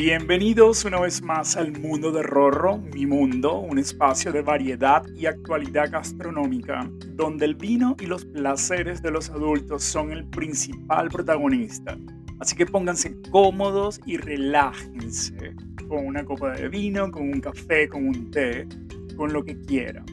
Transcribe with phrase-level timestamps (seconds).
[0.00, 5.26] Bienvenidos una vez más al mundo de Rorro, mi mundo, un espacio de variedad y
[5.26, 11.98] actualidad gastronómica, donde el vino y los placeres de los adultos son el principal protagonista.
[12.38, 15.56] Así que pónganse cómodos y relájense
[15.88, 18.68] con una copa de vino, con un café, con un té,
[19.16, 20.06] con lo que quieran.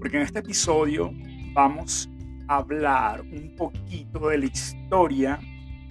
[0.00, 1.12] Porque en este episodio
[1.52, 2.10] vamos
[2.48, 5.38] a hablar un poquito de la historia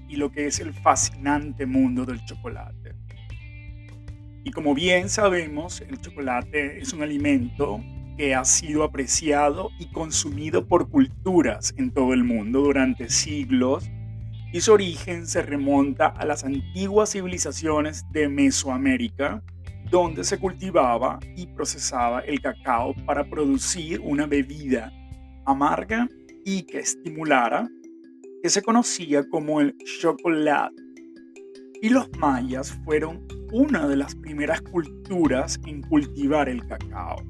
[0.10, 2.87] y lo que es el fascinante mundo del chocolate.
[4.48, 7.84] Y como bien sabemos, el chocolate es un alimento
[8.18, 13.92] que ha sido apreciado y consumido por culturas en todo el mundo durante siglos
[14.54, 19.44] y su origen se remonta a las antiguas civilizaciones de Mesoamérica,
[19.92, 24.94] donde se cultivaba y procesaba el cacao para producir una bebida
[25.46, 26.08] amarga
[26.46, 27.68] y que estimulara,
[28.42, 30.82] que se conocía como el chocolate.
[31.82, 37.24] Y los mayas fueron una de las primeras culturas en cultivar el cacao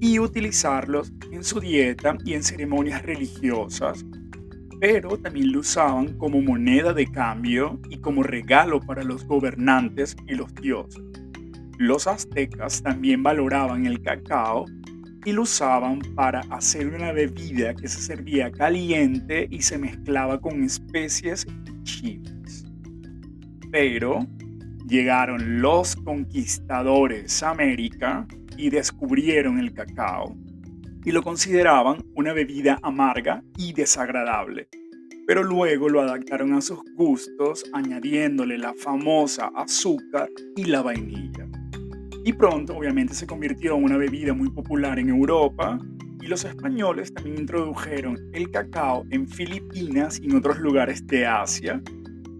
[0.00, 4.04] y utilizarlos en su dieta y en ceremonias religiosas,
[4.80, 10.34] pero también lo usaban como moneda de cambio y como regalo para los gobernantes y
[10.34, 11.02] los dioses.
[11.78, 14.66] Los aztecas también valoraban el cacao
[15.24, 20.62] y lo usaban para hacer una bebida que se servía caliente y se mezclaba con
[20.62, 22.64] especies y chiles.
[23.70, 24.26] Pero
[24.86, 30.36] llegaron los conquistadores a América y descubrieron el cacao
[31.04, 34.68] y lo consideraban una bebida amarga y desagradable,
[35.26, 41.46] pero luego lo adaptaron a sus gustos añadiéndole la famosa azúcar y la vainilla.
[42.24, 45.78] Y pronto obviamente se convirtió en una bebida muy popular en Europa
[46.22, 51.82] y los españoles también introdujeron el cacao en Filipinas y en otros lugares de Asia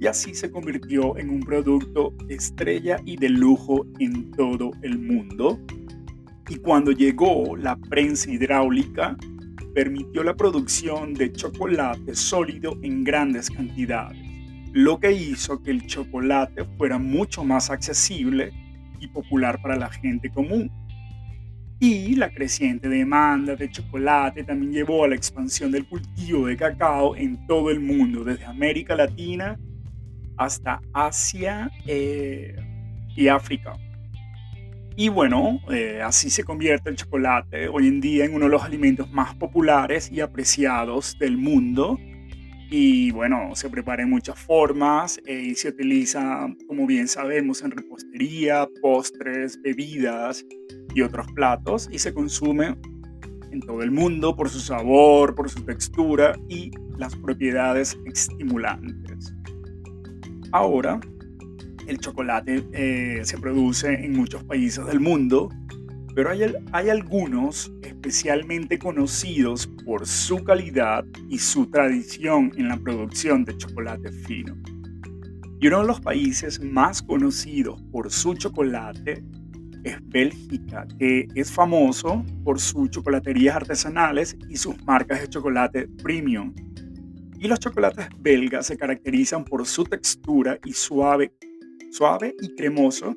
[0.04, 5.58] y así se convirtió en un producto estrella y de lujo en todo el mundo.
[6.46, 9.16] Y cuando llegó la prensa hidráulica,
[9.74, 14.18] permitió la producción de chocolate sólido en grandes cantidades,
[14.74, 18.52] lo que hizo que el chocolate fuera mucho más accesible
[19.00, 20.70] y popular para la gente común.
[21.80, 27.16] Y la creciente demanda de chocolate también llevó a la expansión del cultivo de cacao
[27.16, 29.58] en todo el mundo, desde América Latina
[30.36, 32.56] hasta Asia eh,
[33.16, 33.76] y África.
[34.96, 38.62] Y bueno, eh, así se convierte el chocolate hoy en día en uno de los
[38.62, 41.98] alimentos más populares y apreciados del mundo.
[42.70, 47.72] Y bueno, se prepara en muchas formas eh, y se utiliza, como bien sabemos, en
[47.72, 50.44] repostería, postres, bebidas
[50.94, 51.88] y otros platos.
[51.90, 52.76] Y se consume
[53.50, 59.03] en todo el mundo por su sabor, por su textura y las propiedades estimulantes.
[60.54, 61.00] Ahora,
[61.88, 65.48] el chocolate eh, se produce en muchos países del mundo,
[66.14, 73.44] pero hay, hay algunos especialmente conocidos por su calidad y su tradición en la producción
[73.44, 74.56] de chocolate fino.
[75.60, 79.24] Y uno de los países más conocidos por su chocolate
[79.82, 86.54] es Bélgica, que es famoso por sus chocolaterías artesanales y sus marcas de chocolate premium,
[87.38, 91.32] y los chocolates belgas se caracterizan por su textura y suave,
[91.90, 93.14] suave y cremoso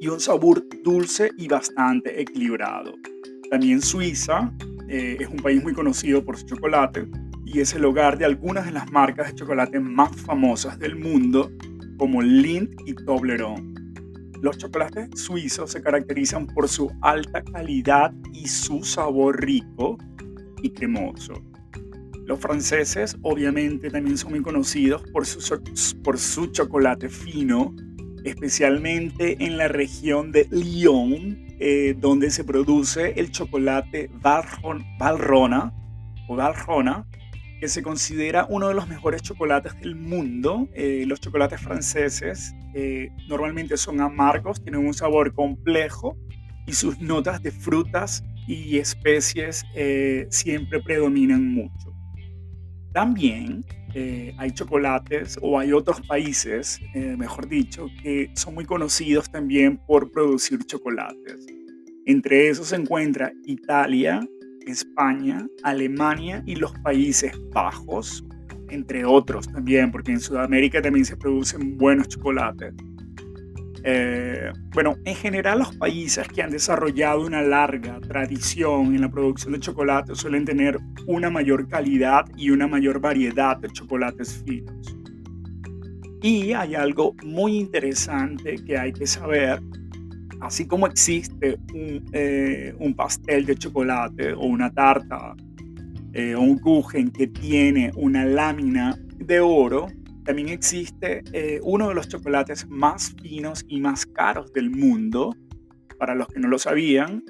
[0.00, 2.94] y un sabor dulce y bastante equilibrado.
[3.50, 4.52] También Suiza
[4.88, 7.06] eh, es un país muy conocido por su chocolate
[7.44, 11.52] y es el hogar de algunas de las marcas de chocolate más famosas del mundo
[11.98, 13.72] como Lindt y Toblerone.
[14.40, 19.98] Los chocolates suizos se caracterizan por su alta calidad y su sabor rico
[20.62, 21.34] y cremoso.
[22.26, 25.62] Los franceses obviamente también son muy conocidos por su,
[26.02, 27.74] por su chocolate fino,
[28.24, 35.72] especialmente en la región de Lyon, eh, donde se produce el chocolate Valrona
[36.28, 37.06] o Valrona,
[37.60, 40.68] que se considera uno de los mejores chocolates del mundo.
[40.74, 46.16] Eh, los chocolates franceses eh, normalmente son amargos, tienen un sabor complejo
[46.66, 49.64] y sus notas de frutas y especies
[50.30, 51.91] siempre predominan mucho.
[52.92, 59.30] También eh, hay chocolates o hay otros países, eh, mejor dicho, que son muy conocidos
[59.30, 61.46] también por producir chocolates.
[62.06, 64.20] Entre esos se encuentra Italia,
[64.66, 68.24] España, Alemania y los Países Bajos,
[68.70, 72.74] entre otros también, porque en Sudamérica también se producen buenos chocolates.
[73.84, 79.52] Eh, bueno, en general los países que han desarrollado una larga tradición en la producción
[79.52, 84.96] de chocolate suelen tener una mayor calidad y una mayor variedad de chocolates finos.
[86.22, 89.60] Y hay algo muy interesante que hay que saber.
[90.40, 95.34] Así como existe un, eh, un pastel de chocolate o una tarta
[96.14, 99.86] eh, o un kuchen que tiene una lámina de oro,
[100.24, 105.34] también existe eh, uno de los chocolates más finos y más caros del mundo,
[105.98, 107.22] para los que no lo sabían.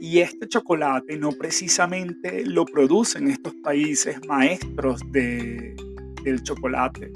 [0.00, 5.76] y este chocolate no precisamente lo producen estos países maestros de,
[6.24, 7.12] del chocolate.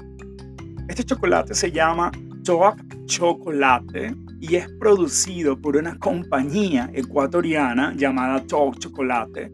[0.87, 2.11] Este chocolate se llama
[2.43, 9.51] Toak Chocolate y es producido por una compañía ecuatoriana llamada Toak Chocolate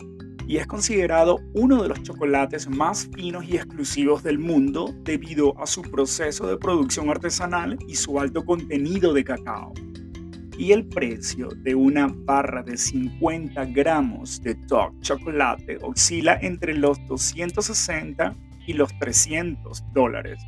[0.48, 5.66] y es considerado uno de los chocolates más finos y exclusivos del mundo debido a
[5.66, 9.74] su proceso de producción artesanal y su alto contenido de cacao.
[10.58, 17.00] Y el precio de una barra de 50 gramos de Toc chocolate oscila entre los
[17.08, 18.36] 260
[18.68, 20.44] y los 300 dólares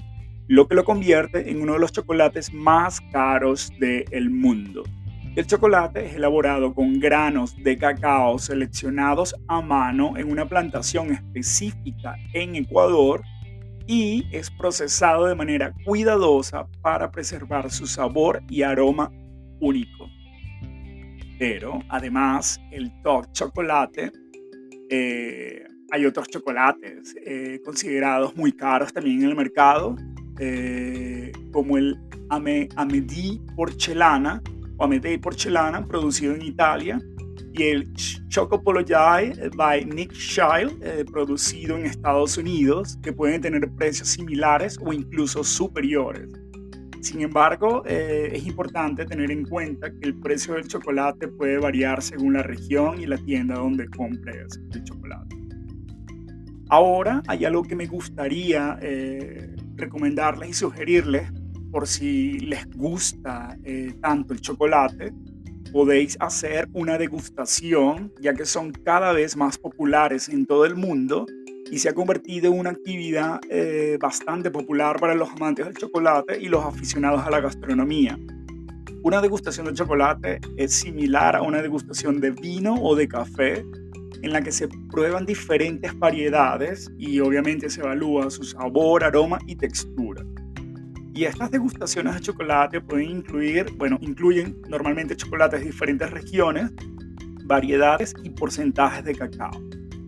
[0.48, 4.84] lo que lo convierte en uno de los chocolates más caros del mundo.
[5.36, 12.16] El chocolate es elaborado con granos de cacao seleccionados a mano en una plantación específica
[12.32, 13.22] en Ecuador
[13.86, 19.12] y es procesado de manera cuidadosa para preservar su sabor y aroma
[19.60, 20.08] único.
[21.38, 24.14] Pero además el top chocolate,
[24.90, 29.98] eh, hay otros chocolates eh, considerados muy caros también en el mercado
[30.40, 32.00] eh, como el
[32.30, 34.42] Ame, Amedì Porcelana
[34.78, 37.02] o Amedei Porcelana, producido en Italia,
[37.58, 37.94] y el
[38.28, 44.92] Chocopologiae by Nick Child, eh, producido en Estados Unidos, que pueden tener precios similares o
[44.92, 46.30] incluso superiores.
[47.00, 52.02] Sin embargo, eh, es importante tener en cuenta que el precio del chocolate puede variar
[52.02, 55.36] según la región y la tienda donde compres el chocolate.
[56.70, 58.80] Ahora hay algo que me gustaría
[59.76, 61.32] recomendarles y sugerirles,
[61.72, 65.14] por si les gusta eh, tanto el chocolate,
[65.72, 71.26] podéis hacer una degustación, ya que son cada vez más populares en todo el mundo
[71.70, 76.40] y se ha convertido en una actividad eh, bastante popular para los amantes del chocolate
[76.40, 78.18] y los aficionados a la gastronomía.
[79.04, 83.64] Una degustación de chocolate es similar a una degustación de vino o de café,
[84.24, 89.56] en la que se prueban diferentes variedades y obviamente se evalúa su sabor, aroma y
[89.56, 90.25] textura.
[91.16, 96.72] Y estas degustaciones de chocolate pueden incluir, bueno, incluyen normalmente chocolates de diferentes regiones,
[97.46, 99.58] variedades y porcentajes de cacao.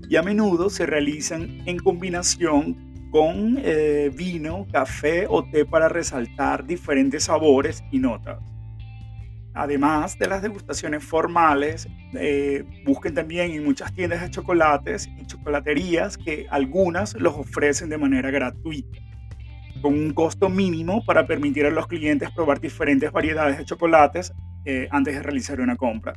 [0.10, 6.68] Y a menudo se realizan en combinación con eh, vino, café o té para resaltar
[6.68, 8.40] diferentes sabores y notas.
[9.54, 16.18] Además de las degustaciones formales, eh, busquen también en muchas tiendas de chocolates y chocolaterías
[16.18, 19.00] que algunas los ofrecen de manera gratuita,
[19.82, 24.34] con un costo mínimo para permitir a los clientes probar diferentes variedades de chocolates
[24.66, 26.14] eh, antes de realizar una compra.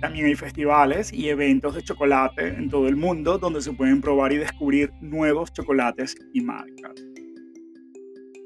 [0.00, 4.32] También hay festivales y eventos de chocolate en todo el mundo donde se pueden probar
[4.32, 6.92] y descubrir nuevos chocolates y marcas.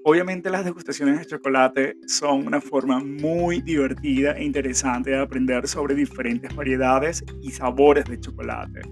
[0.04, 5.96] Obviamente las degustaciones de chocolate son una forma muy divertida e interesante de aprender sobre
[5.96, 8.82] diferentes variedades y sabores de chocolate.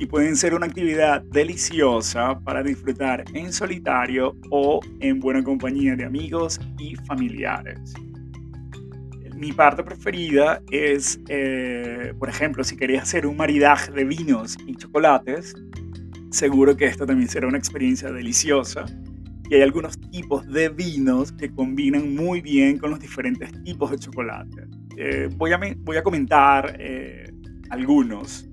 [0.00, 6.06] Y pueden ser una actividad deliciosa para disfrutar en solitario o en buena compañía de
[6.06, 7.92] amigos y familiares.
[9.36, 14.74] Mi parte preferida es, eh, por ejemplo, si querías hacer un maridaje de vinos y
[14.74, 15.54] chocolates,
[16.30, 18.86] seguro que esta también será una experiencia deliciosa
[19.50, 23.98] y hay algunos tipos de vinos que combinan muy bien con los diferentes tipos de
[23.98, 24.62] chocolate.
[24.96, 27.30] Eh, voy, a, voy a comentar eh,
[27.68, 28.49] algunos.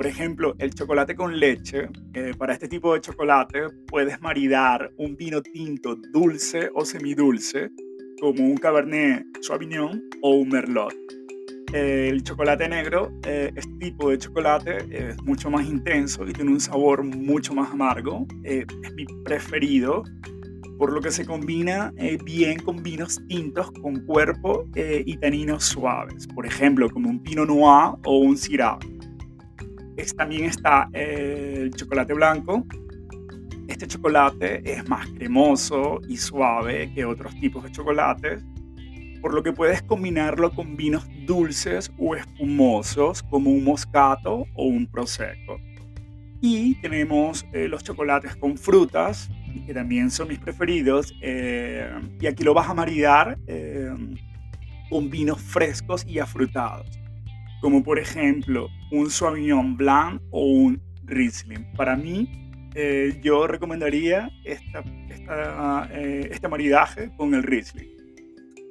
[0.00, 1.90] Por ejemplo, el chocolate con leche.
[2.14, 7.70] Eh, para este tipo de chocolate puedes maridar un vino tinto dulce o semidulce,
[8.18, 10.94] como un Cabernet Sauvignon o un Merlot.
[11.74, 17.04] el chocolate negro, este tipo de chocolate es mucho más intenso y tiene un sabor
[17.04, 18.26] mucho más amargo.
[18.42, 18.64] es
[18.94, 20.02] mi preferido
[20.78, 25.64] por lo que se combina eh, bien con vinos tintos con cuerpo eh, y taninos
[25.64, 28.78] suaves, por ejemplo, como un Pinot Noir o un Syrah.
[30.16, 32.64] También está eh, el chocolate blanco.
[33.68, 38.42] Este chocolate es más cremoso y suave que otros tipos de chocolates,
[39.20, 44.86] por lo que puedes combinarlo con vinos dulces o espumosos como un moscato o un
[44.86, 45.60] prosecco.
[46.40, 49.30] Y tenemos los chocolates con frutas,
[49.66, 51.14] que también son mis preferidos.
[51.20, 51.90] Eh,
[52.20, 53.90] y aquí lo vas a maridar eh,
[54.88, 56.88] con vinos frescos y afrutados,
[57.60, 61.66] como por ejemplo un Sauvignon Blanc o un Riesling.
[61.76, 62.28] Para mí,
[62.74, 64.84] eh, yo recomendaría esta,
[65.92, 67.88] eh, este maridaje con el Riesling.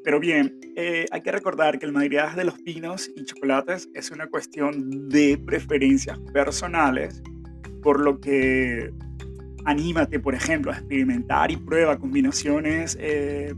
[0.03, 4.11] Pero bien, eh, hay que recordar que el maridaje de los pinos y chocolates es
[4.11, 7.21] una cuestión de preferencias personales,
[7.83, 8.91] por lo que
[9.65, 12.97] anímate, por ejemplo, a experimentar y prueba combinaciones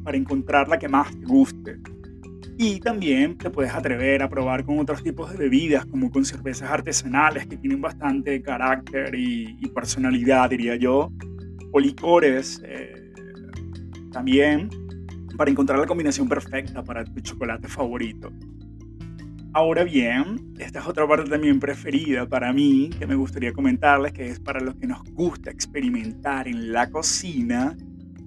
[0.04, 1.78] para encontrar la que más te guste.
[2.64, 6.70] Y también te puedes atrever a probar con otros tipos de bebidas, como con cervezas
[6.70, 11.12] artesanales que tienen bastante carácter y, personalidad, diría yo,
[11.72, 13.12] o licores eh,
[14.12, 14.70] también,
[15.36, 18.32] para encontrar la combinación perfecta para tu chocolate favorito.
[19.54, 24.28] Ahora bien, esta es otra parte también preferida para mí, que me gustaría comentarles, que
[24.28, 27.76] es para los que nos gusta experimentar en la cocina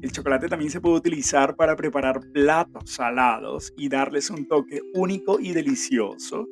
[0.04, 5.40] el chocolate también se puede utilizar para preparar platos salados y darles un toque único
[5.40, 6.46] y delicioso.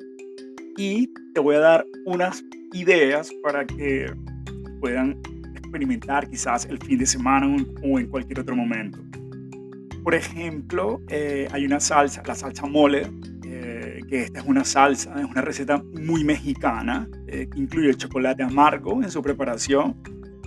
[0.79, 2.43] Y te voy a dar unas
[2.73, 4.11] ideas para que
[4.81, 5.21] puedan
[5.55, 8.99] experimentar quizás el fin de semana o en cualquier otro momento.
[10.03, 13.13] Por ejemplo, eh, hay una salsa, la salsa mole,
[13.45, 18.43] eh, que esta es una salsa, es una receta muy mexicana, eh, que incluye chocolate
[18.43, 19.95] amargo en su preparación.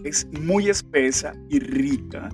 [0.04, 2.30] Es muy espesa y rica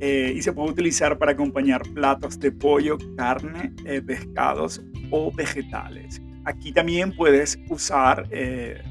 [0.00, 6.20] eh, y se puede utilizar para acompañar platos de pollo, carne, eh, pescados o vegetales.
[6.44, 8.82] Aquí también puedes usar eh,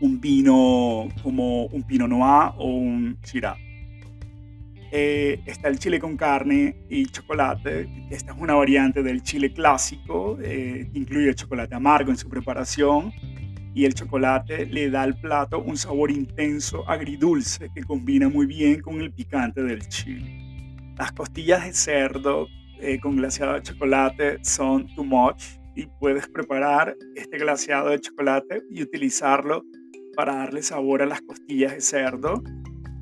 [0.00, 3.56] un vino como un Pinot Noir o un Syrah.
[4.90, 7.88] está el chile con carne y chocolate.
[8.10, 10.38] Esta es una variante del chile clásico.
[10.94, 13.12] incluye chocolate amargo en su preparación
[13.76, 18.80] y el chocolate le da al plato un sabor intenso, agridulce, que combina muy bien
[18.80, 20.94] con el picante del chile.
[20.96, 22.46] Las costillas de cerdo
[22.80, 28.62] eh, con glaseado de chocolate son too much y puedes preparar este glaseado de chocolate
[28.70, 29.62] y utilizarlo
[30.16, 32.42] para darle sabor a las costillas de cerdo.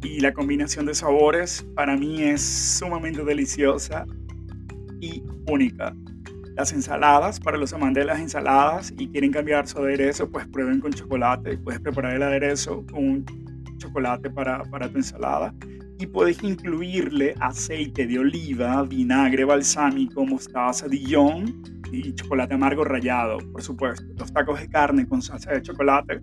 [0.03, 4.07] Y la combinación de sabores para mí es sumamente deliciosa
[5.01, 5.95] y única
[6.57, 10.81] las ensaladas, para los amantes de las ensaladas y quieren cambiar su aderezo, pues prueben
[10.81, 11.59] con chocolate.
[11.59, 13.25] Puedes preparar el aderezo con
[13.79, 15.55] chocolate para, para tu ensalada.
[15.99, 23.63] Y puedes incluirle aceite de oliva, vinagre balsámico, mostaza Dijon y chocolate amargo rallado, por
[23.63, 24.05] supuesto.
[24.19, 26.21] Los tacos de carne con salsa de chocolate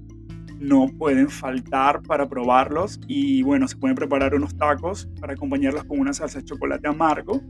[0.60, 3.00] no pueden faltar para probarlos.
[3.08, 7.42] Y bueno, se pueden preparar unos tacos para acompañarlos con una salsa de chocolate amargo.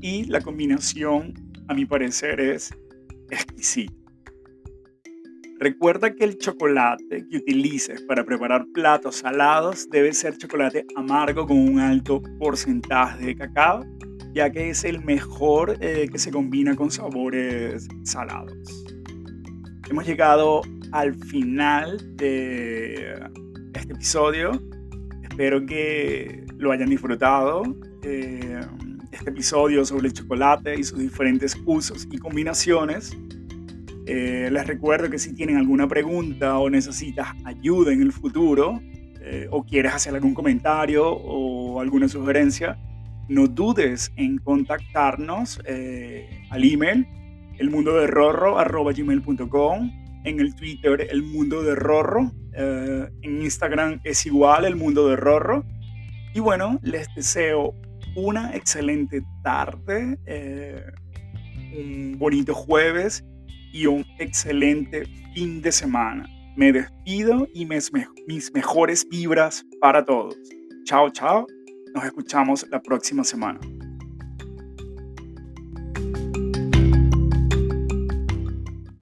[0.00, 2.70] Y la combinación a mi parecer, es
[3.30, 3.94] exquisito.
[5.58, 11.56] Recuerda que el chocolate que utilices para preparar platos salados debe ser chocolate amargo con
[11.56, 13.84] un alto porcentaje de cacao,
[14.34, 18.84] ya que es el mejor eh, que se combina con sabores salados.
[19.88, 23.14] Hemos llegado al final de
[23.74, 24.50] este episodio.
[25.22, 27.62] Espero que lo hayan disfrutado.
[28.02, 28.60] Eh,
[29.30, 33.16] episodio sobre el chocolate y sus diferentes usos y combinaciones.
[34.06, 38.80] Eh, les recuerdo que si tienen alguna pregunta o necesitas ayuda en el futuro
[39.20, 42.76] eh, o quieres hacer algún comentario o alguna sugerencia,
[43.28, 47.06] no dudes en contactarnos eh, al email
[47.58, 49.92] elmundoderrorro.com,
[50.24, 51.22] en el Twitter el
[51.76, 54.76] Rorro, en Instagram es igual el.
[56.34, 57.74] Y bueno, les deseo
[58.14, 60.82] una excelente tarde, eh,
[61.76, 63.24] un bonito jueves
[63.72, 65.04] y un excelente
[65.34, 66.28] fin de semana.
[66.56, 67.90] Me despido y mis,
[68.26, 70.36] mis mejores vibras para todos.
[70.84, 71.46] Chao, chao.
[71.94, 73.60] Nos escuchamos la próxima semana.